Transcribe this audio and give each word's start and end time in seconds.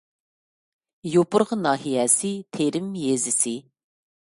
يوپۇرغا 1.15 1.59
ناھىيەسى 1.67 2.35
تېرىم 2.59 2.93
يېزىسى 3.07 3.57